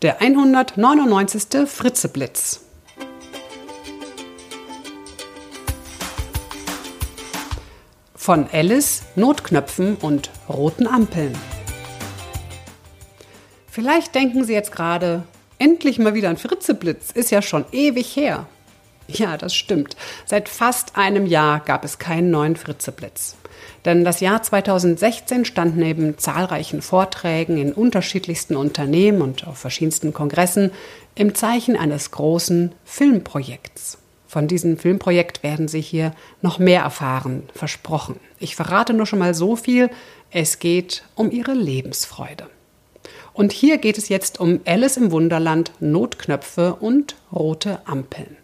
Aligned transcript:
Der 0.00 0.20
199. 0.20 1.66
Fritzeblitz. 1.68 2.60
Von 8.14 8.46
Alice, 8.52 9.02
Notknöpfen 9.16 9.96
und 9.96 10.30
roten 10.48 10.86
Ampeln. 10.86 11.36
Vielleicht 13.68 14.14
denken 14.14 14.44
Sie 14.44 14.52
jetzt 14.52 14.70
gerade, 14.70 15.24
endlich 15.58 15.98
mal 15.98 16.14
wieder 16.14 16.28
ein 16.28 16.36
Fritzeblitz, 16.36 17.10
ist 17.10 17.32
ja 17.32 17.42
schon 17.42 17.64
ewig 17.72 18.14
her. 18.14 18.46
Ja, 19.08 19.38
das 19.38 19.54
stimmt. 19.54 19.96
Seit 20.26 20.48
fast 20.48 20.96
einem 20.96 21.26
Jahr 21.26 21.60
gab 21.60 21.84
es 21.84 21.98
keinen 21.98 22.30
neuen 22.30 22.56
Fritzeblitz. 22.56 23.36
Denn 23.84 24.04
das 24.04 24.20
Jahr 24.20 24.42
2016 24.42 25.44
stand 25.44 25.76
neben 25.76 26.18
zahlreichen 26.18 26.82
Vorträgen 26.82 27.56
in 27.56 27.72
unterschiedlichsten 27.72 28.54
Unternehmen 28.54 29.22
und 29.22 29.46
auf 29.46 29.58
verschiedensten 29.58 30.12
Kongressen 30.12 30.72
im 31.14 31.34
Zeichen 31.34 31.76
eines 31.76 32.10
großen 32.10 32.72
Filmprojekts. 32.84 33.98
Von 34.26 34.46
diesem 34.46 34.76
Filmprojekt 34.76 35.42
werden 35.42 35.68
Sie 35.68 35.80
hier 35.80 36.12
noch 36.42 36.58
mehr 36.58 36.82
erfahren, 36.82 37.44
versprochen. 37.54 38.20
Ich 38.38 38.56
verrate 38.56 38.92
nur 38.92 39.06
schon 39.06 39.20
mal 39.20 39.32
so 39.32 39.56
viel, 39.56 39.90
es 40.30 40.58
geht 40.58 41.02
um 41.14 41.30
Ihre 41.30 41.54
Lebensfreude. 41.54 42.46
Und 43.32 43.52
hier 43.52 43.78
geht 43.78 43.96
es 43.96 44.10
jetzt 44.10 44.38
um 44.38 44.60
Alice 44.66 44.98
im 44.98 45.12
Wunderland, 45.12 45.72
Notknöpfe 45.80 46.74
und 46.74 47.16
rote 47.32 47.80
Ampeln. 47.86 48.37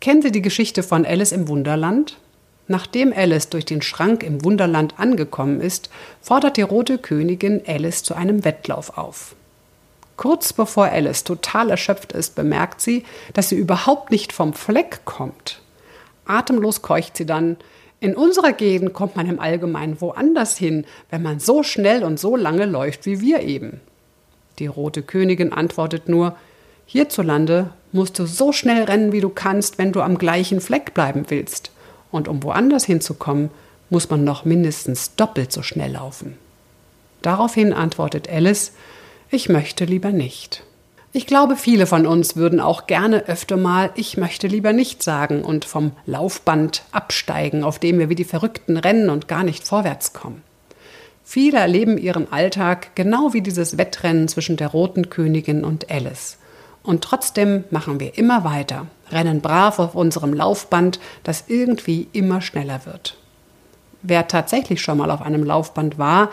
Kennen 0.00 0.22
Sie 0.22 0.32
die 0.32 0.42
Geschichte 0.42 0.82
von 0.82 1.06
Alice 1.06 1.32
im 1.32 1.48
Wunderland? 1.48 2.18
Nachdem 2.66 3.12
Alice 3.12 3.50
durch 3.50 3.64
den 3.64 3.82
Schrank 3.82 4.22
im 4.22 4.44
Wunderland 4.44 4.98
angekommen 4.98 5.60
ist, 5.60 5.90
fordert 6.22 6.56
die 6.56 6.62
rote 6.62 6.98
Königin 6.98 7.62
Alice 7.66 8.02
zu 8.02 8.14
einem 8.14 8.44
Wettlauf 8.44 8.96
auf. 8.96 9.34
Kurz 10.16 10.52
bevor 10.52 10.86
Alice 10.86 11.24
total 11.24 11.70
erschöpft 11.70 12.12
ist, 12.12 12.34
bemerkt 12.34 12.80
sie, 12.80 13.04
dass 13.32 13.48
sie 13.48 13.56
überhaupt 13.56 14.10
nicht 14.10 14.32
vom 14.32 14.54
Fleck 14.54 15.04
kommt. 15.04 15.60
Atemlos 16.24 16.82
keucht 16.82 17.16
sie 17.16 17.26
dann, 17.26 17.56
in 18.00 18.16
unserer 18.16 18.52
Gegend 18.52 18.92
kommt 18.92 19.16
man 19.16 19.28
im 19.28 19.40
Allgemeinen 19.40 20.00
woanders 20.00 20.56
hin, 20.56 20.86
wenn 21.10 21.22
man 21.22 21.40
so 21.40 21.62
schnell 21.62 22.04
und 22.04 22.20
so 22.20 22.36
lange 22.36 22.66
läuft 22.66 23.06
wie 23.06 23.20
wir 23.20 23.40
eben. 23.40 23.80
Die 24.58 24.66
rote 24.66 25.02
Königin 25.02 25.52
antwortet 25.52 26.08
nur, 26.08 26.36
hierzulande 26.86 27.70
musst 27.94 28.18
du 28.18 28.26
so 28.26 28.52
schnell 28.52 28.82
rennen, 28.84 29.12
wie 29.12 29.20
du 29.20 29.28
kannst, 29.28 29.78
wenn 29.78 29.92
du 29.92 30.02
am 30.02 30.18
gleichen 30.18 30.60
Fleck 30.60 30.94
bleiben 30.94 31.26
willst. 31.28 31.70
Und 32.10 32.26
um 32.28 32.42
woanders 32.42 32.84
hinzukommen, 32.84 33.50
muss 33.88 34.10
man 34.10 34.24
noch 34.24 34.44
mindestens 34.44 35.14
doppelt 35.14 35.52
so 35.52 35.62
schnell 35.62 35.92
laufen. 35.92 36.36
Daraufhin 37.22 37.72
antwortet 37.72 38.28
Alice, 38.28 38.72
ich 39.30 39.48
möchte 39.48 39.84
lieber 39.84 40.10
nicht. 40.10 40.64
Ich 41.12 41.28
glaube, 41.28 41.54
viele 41.54 41.86
von 41.86 42.06
uns 42.06 42.34
würden 42.34 42.58
auch 42.58 42.88
gerne 42.88 43.28
öfter 43.28 43.56
mal 43.56 43.90
Ich 43.94 44.16
möchte 44.16 44.48
lieber 44.48 44.72
nicht 44.72 45.04
sagen 45.04 45.44
und 45.44 45.64
vom 45.64 45.92
Laufband 46.06 46.82
absteigen, 46.90 47.62
auf 47.62 47.78
dem 47.78 48.00
wir 48.00 48.08
wie 48.08 48.16
die 48.16 48.24
Verrückten 48.24 48.76
rennen 48.76 49.08
und 49.08 49.28
gar 49.28 49.44
nicht 49.44 49.64
vorwärts 49.64 50.12
kommen. 50.12 50.42
Viele 51.22 51.58
erleben 51.58 51.96
ihren 51.96 52.32
Alltag 52.32 52.96
genau 52.96 53.32
wie 53.32 53.40
dieses 53.40 53.78
Wettrennen 53.78 54.26
zwischen 54.26 54.56
der 54.56 54.68
roten 54.68 55.08
Königin 55.08 55.64
und 55.64 55.88
Alice. 55.88 56.38
Und 56.84 57.02
trotzdem 57.02 57.64
machen 57.70 57.98
wir 57.98 58.16
immer 58.16 58.44
weiter, 58.44 58.86
rennen 59.10 59.40
brav 59.40 59.78
auf 59.80 59.96
unserem 59.96 60.32
Laufband, 60.32 61.00
das 61.24 61.44
irgendwie 61.48 62.08
immer 62.12 62.40
schneller 62.40 62.84
wird. 62.84 63.16
Wer 64.02 64.28
tatsächlich 64.28 64.82
schon 64.82 64.98
mal 64.98 65.10
auf 65.10 65.22
einem 65.22 65.44
Laufband 65.44 65.98
war, 65.98 66.30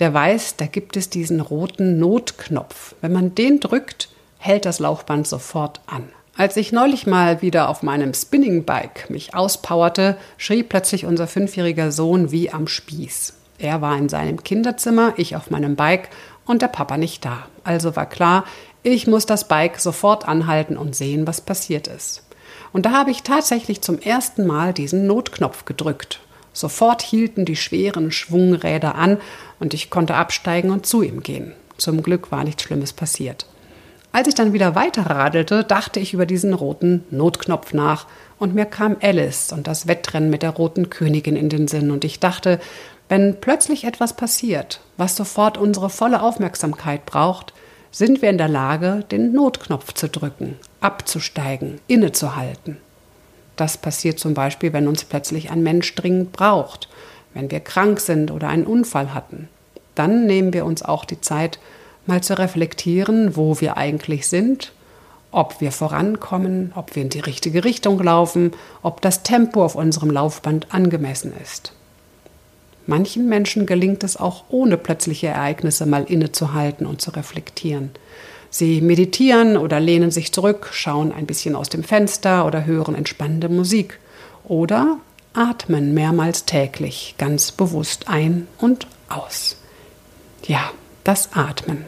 der 0.00 0.12
weiß, 0.12 0.56
da 0.56 0.66
gibt 0.66 0.96
es 0.96 1.08
diesen 1.08 1.40
roten 1.40 1.98
Notknopf. 2.00 2.96
Wenn 3.00 3.12
man 3.12 3.34
den 3.36 3.60
drückt, 3.60 4.08
hält 4.38 4.64
das 4.64 4.80
Laufband 4.80 5.28
sofort 5.28 5.80
an. 5.86 6.08
Als 6.36 6.56
ich 6.56 6.72
neulich 6.72 7.06
mal 7.06 7.42
wieder 7.42 7.68
auf 7.68 7.84
meinem 7.84 8.12
Spinningbike 8.12 9.12
mich 9.12 9.34
auspowerte, 9.34 10.16
schrie 10.38 10.64
plötzlich 10.64 11.04
unser 11.06 11.28
fünfjähriger 11.28 11.92
Sohn 11.92 12.32
wie 12.32 12.50
am 12.50 12.66
Spieß. 12.66 13.34
Er 13.58 13.80
war 13.80 13.96
in 13.96 14.08
seinem 14.08 14.42
Kinderzimmer, 14.42 15.12
ich 15.16 15.36
auf 15.36 15.50
meinem 15.50 15.76
Bike 15.76 16.08
und 16.46 16.62
der 16.62 16.68
Papa 16.68 16.96
nicht 16.96 17.24
da. 17.24 17.46
Also 17.62 17.94
war 17.94 18.06
klar, 18.06 18.44
ich 18.82 19.06
muss 19.06 19.26
das 19.26 19.46
Bike 19.46 19.78
sofort 19.78 20.26
anhalten 20.26 20.76
und 20.76 20.96
sehen, 20.96 21.26
was 21.26 21.40
passiert 21.40 21.86
ist. 21.86 22.24
Und 22.72 22.86
da 22.86 22.92
habe 22.92 23.10
ich 23.10 23.22
tatsächlich 23.22 23.80
zum 23.80 23.98
ersten 23.98 24.46
Mal 24.46 24.72
diesen 24.72 25.06
Notknopf 25.06 25.64
gedrückt. 25.64 26.20
Sofort 26.52 27.02
hielten 27.02 27.44
die 27.44 27.56
schweren 27.56 28.10
Schwungräder 28.10 28.94
an 28.94 29.18
und 29.60 29.74
ich 29.74 29.90
konnte 29.90 30.14
absteigen 30.14 30.70
und 30.70 30.86
zu 30.86 31.02
ihm 31.02 31.22
gehen. 31.22 31.52
Zum 31.78 32.02
Glück 32.02 32.30
war 32.30 32.44
nichts 32.44 32.62
Schlimmes 32.62 32.92
passiert. 32.92 33.46
Als 34.10 34.28
ich 34.28 34.34
dann 34.34 34.52
wieder 34.52 34.74
weiterradelte, 34.74 35.64
dachte 35.64 35.98
ich 35.98 36.12
über 36.12 36.26
diesen 36.26 36.52
roten 36.52 37.04
Notknopf 37.10 37.72
nach 37.72 38.06
und 38.38 38.54
mir 38.54 38.66
kam 38.66 38.96
Alice 39.00 39.52
und 39.52 39.66
das 39.66 39.86
Wettrennen 39.86 40.28
mit 40.28 40.42
der 40.42 40.50
roten 40.50 40.90
Königin 40.90 41.36
in 41.36 41.48
den 41.48 41.66
Sinn 41.66 41.90
und 41.90 42.04
ich 42.04 42.20
dachte, 42.20 42.60
wenn 43.08 43.40
plötzlich 43.40 43.84
etwas 43.84 44.14
passiert, 44.14 44.80
was 44.98 45.16
sofort 45.16 45.56
unsere 45.56 45.88
volle 45.88 46.22
Aufmerksamkeit 46.22 47.06
braucht, 47.06 47.54
sind 47.92 48.22
wir 48.22 48.30
in 48.30 48.38
der 48.38 48.48
Lage, 48.48 49.04
den 49.10 49.32
Notknopf 49.32 49.92
zu 49.92 50.08
drücken, 50.08 50.56
abzusteigen, 50.80 51.78
innezuhalten. 51.86 52.78
Das 53.56 53.76
passiert 53.76 54.18
zum 54.18 54.32
Beispiel, 54.32 54.72
wenn 54.72 54.88
uns 54.88 55.04
plötzlich 55.04 55.50
ein 55.50 55.62
Mensch 55.62 55.94
dringend 55.94 56.32
braucht, 56.32 56.88
wenn 57.34 57.50
wir 57.50 57.60
krank 57.60 58.00
sind 58.00 58.30
oder 58.30 58.48
einen 58.48 58.66
Unfall 58.66 59.14
hatten. 59.14 59.48
Dann 59.94 60.26
nehmen 60.26 60.54
wir 60.54 60.64
uns 60.64 60.82
auch 60.82 61.04
die 61.04 61.20
Zeit, 61.20 61.58
mal 62.06 62.22
zu 62.22 62.38
reflektieren, 62.38 63.36
wo 63.36 63.60
wir 63.60 63.76
eigentlich 63.76 64.26
sind, 64.26 64.72
ob 65.30 65.60
wir 65.60 65.70
vorankommen, 65.70 66.72
ob 66.74 66.96
wir 66.96 67.02
in 67.02 67.10
die 67.10 67.20
richtige 67.20 67.64
Richtung 67.64 68.02
laufen, 68.02 68.52
ob 68.82 69.02
das 69.02 69.22
Tempo 69.22 69.62
auf 69.62 69.74
unserem 69.74 70.10
Laufband 70.10 70.74
angemessen 70.74 71.32
ist. 71.42 71.74
Manchen 72.86 73.28
Menschen 73.28 73.66
gelingt 73.66 74.02
es 74.04 74.16
auch 74.16 74.44
ohne 74.48 74.76
plötzliche 74.76 75.28
Ereignisse 75.28 75.86
mal 75.86 76.04
innezuhalten 76.04 76.86
und 76.86 77.00
zu 77.00 77.10
reflektieren. 77.10 77.90
Sie 78.50 78.80
meditieren 78.80 79.56
oder 79.56 79.80
lehnen 79.80 80.10
sich 80.10 80.32
zurück, 80.32 80.68
schauen 80.72 81.12
ein 81.12 81.26
bisschen 81.26 81.54
aus 81.54 81.68
dem 81.68 81.84
Fenster 81.84 82.44
oder 82.46 82.66
hören 82.66 82.94
entspannende 82.94 83.48
Musik 83.48 83.98
oder 84.44 84.98
atmen 85.32 85.94
mehrmals 85.94 86.44
täglich 86.44 87.14
ganz 87.16 87.52
bewusst 87.52 88.08
ein 88.08 88.46
und 88.58 88.86
aus. 89.08 89.56
Ja, 90.44 90.70
das 91.04 91.32
Atmen. 91.32 91.86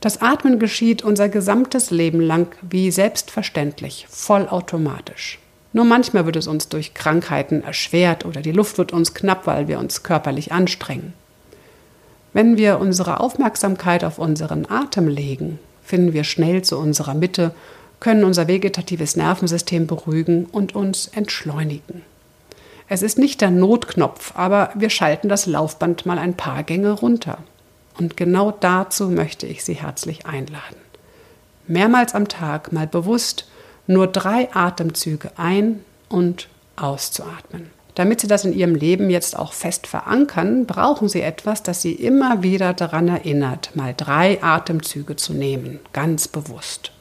Das 0.00 0.20
Atmen 0.20 0.58
geschieht 0.58 1.04
unser 1.04 1.28
gesamtes 1.28 1.92
Leben 1.92 2.20
lang 2.20 2.56
wie 2.60 2.90
selbstverständlich, 2.90 4.06
vollautomatisch. 4.10 5.38
Nur 5.72 5.84
manchmal 5.84 6.26
wird 6.26 6.36
es 6.36 6.46
uns 6.46 6.68
durch 6.68 6.94
Krankheiten 6.94 7.62
erschwert 7.62 8.24
oder 8.24 8.42
die 8.42 8.52
Luft 8.52 8.78
wird 8.78 8.92
uns 8.92 9.14
knapp, 9.14 9.46
weil 9.46 9.68
wir 9.68 9.78
uns 9.78 10.02
körperlich 10.02 10.52
anstrengen. 10.52 11.14
Wenn 12.32 12.56
wir 12.56 12.78
unsere 12.78 13.20
Aufmerksamkeit 13.20 14.04
auf 14.04 14.18
unseren 14.18 14.70
Atem 14.70 15.08
legen, 15.08 15.58
finden 15.82 16.12
wir 16.12 16.24
schnell 16.24 16.62
zu 16.62 16.78
unserer 16.78 17.14
Mitte, 17.14 17.54
können 18.00 18.24
unser 18.24 18.48
vegetatives 18.48 19.16
Nervensystem 19.16 19.86
beruhigen 19.86 20.46
und 20.46 20.74
uns 20.74 21.08
entschleunigen. 21.08 22.02
Es 22.88 23.02
ist 23.02 23.18
nicht 23.18 23.40
der 23.40 23.50
Notknopf, 23.50 24.32
aber 24.34 24.70
wir 24.74 24.90
schalten 24.90 25.28
das 25.28 25.46
Laufband 25.46 26.04
mal 26.04 26.18
ein 26.18 26.34
paar 26.34 26.62
Gänge 26.62 26.90
runter. 26.92 27.38
Und 27.98 28.16
genau 28.16 28.50
dazu 28.50 29.08
möchte 29.08 29.46
ich 29.46 29.64
Sie 29.64 29.74
herzlich 29.74 30.26
einladen. 30.26 30.76
Mehrmals 31.66 32.14
am 32.14 32.28
Tag 32.28 32.72
mal 32.72 32.86
bewusst 32.86 33.46
nur 33.86 34.06
drei 34.06 34.48
Atemzüge 34.54 35.32
ein- 35.36 35.84
und 36.08 36.48
auszuatmen. 36.76 37.70
Damit 37.94 38.22
Sie 38.22 38.26
das 38.26 38.44
in 38.44 38.54
Ihrem 38.54 38.74
Leben 38.74 39.10
jetzt 39.10 39.38
auch 39.38 39.52
fest 39.52 39.86
verankern, 39.86 40.64
brauchen 40.66 41.08
Sie 41.08 41.20
etwas, 41.20 41.62
das 41.62 41.82
Sie 41.82 41.92
immer 41.92 42.42
wieder 42.42 42.72
daran 42.72 43.08
erinnert, 43.08 43.76
mal 43.76 43.92
drei 43.94 44.42
Atemzüge 44.42 45.16
zu 45.16 45.34
nehmen, 45.34 45.78
ganz 45.92 46.26
bewusst. 46.26 46.92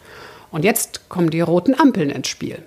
Und 0.52 0.66
jetzt 0.66 1.08
kommen 1.08 1.30
die 1.30 1.40
roten 1.40 1.80
Ampeln 1.80 2.10
ins 2.10 2.28
Spiel. 2.28 2.62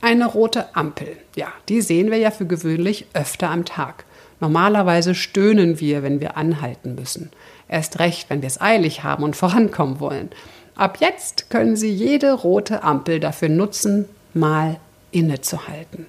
Eine 0.00 0.26
rote 0.26 0.74
Ampel, 0.74 1.16
ja, 1.36 1.48
die 1.68 1.80
sehen 1.80 2.10
wir 2.10 2.18
ja 2.18 2.30
für 2.30 2.46
gewöhnlich 2.46 3.06
öfter 3.12 3.50
am 3.50 3.64
Tag. 3.64 4.04
Normalerweise 4.40 5.14
stöhnen 5.14 5.78
wir, 5.78 6.02
wenn 6.02 6.20
wir 6.20 6.36
anhalten 6.36 6.94
müssen. 6.94 7.30
Erst 7.68 7.98
recht, 8.00 8.30
wenn 8.30 8.42
wir 8.42 8.46
es 8.48 8.60
eilig 8.60 9.04
haben 9.04 9.22
und 9.22 9.36
vorankommen 9.36 10.00
wollen. 10.00 10.30
Ab 10.80 10.96
jetzt 10.98 11.50
können 11.50 11.76
Sie 11.76 11.90
jede 11.90 12.32
rote 12.32 12.82
Ampel 12.82 13.20
dafür 13.20 13.50
nutzen, 13.50 14.08
mal 14.32 14.80
innezuhalten. 15.10 16.06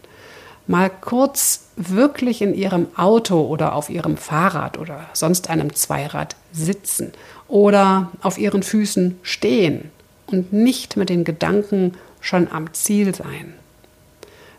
Mal 0.65 0.89
kurz 0.89 1.65
wirklich 1.75 2.41
in 2.41 2.53
Ihrem 2.53 2.87
Auto 2.95 3.41
oder 3.41 3.75
auf 3.75 3.89
Ihrem 3.89 4.15
Fahrrad 4.15 4.77
oder 4.77 5.09
sonst 5.11 5.49
einem 5.49 5.75
Zweirad 5.75 6.37
sitzen 6.53 7.11
oder 7.49 8.13
auf 8.21 8.37
Ihren 8.37 8.63
Füßen 8.63 9.19
stehen 9.23 9.91
und 10.27 10.53
nicht 10.53 10.95
mit 10.95 11.09
den 11.09 11.25
Gedanken 11.25 11.95
schon 12.21 12.49
am 12.49 12.71
Ziel 12.71 13.13
sein. 13.13 13.53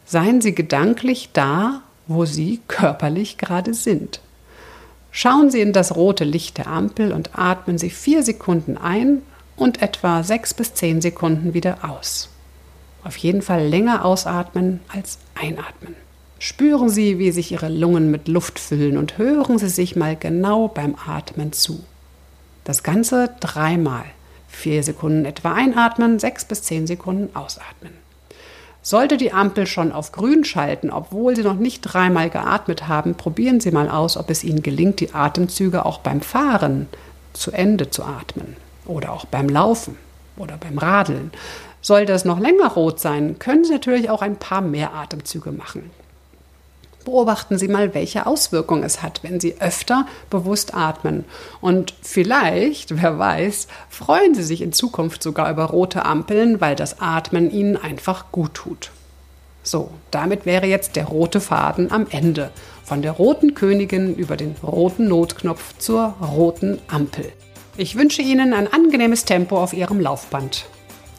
Seien 0.05 0.43
Sie 0.43 0.55
gedanklich 0.55 1.31
da, 1.33 1.81
wo 2.07 2.27
Sie 2.27 2.61
körperlich 2.69 3.39
gerade 3.39 3.73
sind. 3.73 4.21
Schauen 5.11 5.51
Sie 5.51 5.63
in 5.63 5.73
das 5.73 5.97
rote 5.97 6.25
Licht 6.25 6.59
der 6.59 6.67
Ampel 6.67 7.13
und 7.13 7.31
atmen 7.39 7.79
Sie 7.79 7.89
vier 7.89 8.23
Sekunden 8.23 8.77
ein 8.77 9.23
und 9.57 9.83
etwa 9.83 10.23
sechs 10.23 10.55
bis 10.55 10.75
zehn 10.75 11.01
Sekunden 11.01 11.55
wieder 11.55 11.79
aus. 11.89 12.29
Auf 13.05 13.17
jeden 13.17 13.43
Fall 13.43 13.67
länger 13.67 14.05
ausatmen 14.05 14.81
als 14.89 15.19
einatmen. 15.35 15.97
Spüren 16.39 16.89
Sie, 16.89 17.19
wie 17.19 17.31
sich 17.31 17.53
Ihre 17.53 17.69
Lungen 17.69 18.11
mit 18.11 18.29
Luft 18.29 18.59
füllen 18.59 18.97
und 18.97 19.19
hören 19.19 19.59
Sie 19.59 19.69
sich 19.69 19.97
mal 19.97 20.17
genau 20.17 20.69
beim 20.69 20.97
Atmen 21.07 21.53
zu. 21.53 21.85
Das 22.65 22.83
Ganze 22.83 23.31
dreimal. 23.41 24.05
Vier 24.49 24.83
Sekunden 24.83 25.25
etwa 25.25 25.55
einatmen, 25.55 26.19
sechs 26.19 26.45
bis 26.45 26.63
zehn 26.63 26.87
Sekunden 26.87 27.35
ausatmen. 27.35 27.93
Sollte 28.83 29.17
die 29.17 29.33
Ampel 29.33 29.67
schon 29.67 29.93
auf 29.93 30.11
grün 30.11 30.45
schalten, 30.45 30.91
obwohl 30.91 31.37
Sie 31.37 31.43
noch 31.43 31.55
nicht 31.55 31.83
dreimal 31.83 32.29
geatmet 32.29 32.89
haben, 32.89 33.15
probieren 33.15 33.61
Sie 33.61 33.71
mal 33.71 33.89
aus, 33.89 34.17
ob 34.17 34.29
es 34.29 34.43
Ihnen 34.43 34.63
gelingt, 34.63 34.99
die 35.01 35.15
Atemzüge 35.15 35.87
auch 35.87 36.01
beim 36.01 36.21
Fahren 36.21 36.89
zu 37.33 37.53
Ende 37.53 37.91
zu 37.91 38.03
atmen 38.03 38.57
oder 38.93 39.13
auch 39.13 39.25
beim 39.25 39.49
Laufen 39.49 39.97
oder 40.37 40.57
beim 40.57 40.79
Radeln. 40.79 41.33
Sollte 41.81 42.13
es 42.13 42.25
noch 42.25 42.39
länger 42.39 42.69
rot 42.69 43.01
sein, 43.01 43.39
können 43.39 43.65
Sie 43.65 43.73
natürlich 43.73 44.09
auch 44.09 44.23
ein 44.23 44.37
paar 44.37 44.61
mehr 44.61 44.95
Atemzüge 44.95 45.51
machen. 45.51 45.91
Beobachten 47.05 47.59
Sie 47.59 47.67
mal, 47.67 47.95
welche 47.95 48.27
Auswirkungen 48.27 48.85
es 48.85 49.03
hat, 49.03 49.25
wenn 49.25 49.41
Sie 49.41 49.61
öfter 49.61 50.07
bewusst 50.31 50.75
atmen. 50.75 51.25
Und 51.61 51.95
vielleicht, 52.03 52.97
wer 53.03 53.19
weiß, 53.19 53.67
freuen 53.89 54.35
Sie 54.35 54.45
sich 54.45 54.63
in 54.63 54.73
Zukunft 54.73 55.23
sogar 55.23 55.51
über 55.51 55.65
rote 55.65 56.05
Ampeln, 56.05 56.61
weil 56.61 56.77
das 56.77 57.01
Atmen 57.01 57.51
Ihnen 57.51 57.77
einfach 57.77 58.31
gut 58.31 58.55
tut. 58.55 58.91
So, 59.65 59.91
damit 60.11 60.45
wäre 60.45 60.67
jetzt 60.67 60.97
der 60.97 61.05
rote 61.05 61.41
Faden 61.41 61.93
am 61.93 62.07
Ende. 62.11 62.51
Von 62.85 63.03
der 63.03 63.13
roten 63.13 63.55
Königin 63.55 64.15
über 64.15 64.37
den 64.37 64.57
roten 64.63 65.09
Notknopf 65.09 65.79
zur 65.79 66.15
roten 66.21 66.81
Ampel. 66.89 67.33
Ich 67.79 67.97
wünsche 67.97 68.21
Ihnen 68.21 68.53
ein 68.53 68.71
angenehmes 68.71 69.25
Tempo 69.25 69.59
auf 69.59 69.73
Ihrem 69.73 69.99
Laufband. 69.99 70.67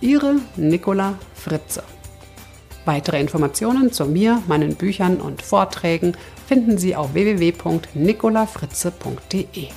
Ihre 0.02 0.36
Nicola 0.56 1.18
Fritze. 1.34 1.82
Weitere 2.86 3.20
Informationen 3.20 3.92
zu 3.92 4.06
mir, 4.06 4.44
meinen 4.48 4.76
Büchern 4.76 5.18
und 5.18 5.42
Vorträgen 5.42 6.16
finden 6.48 6.78
Sie 6.78 6.96
auf 6.96 7.16
www.nicolafritze.de. 7.16 9.70